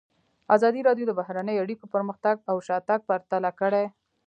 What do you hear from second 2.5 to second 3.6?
او شاتګ پرتله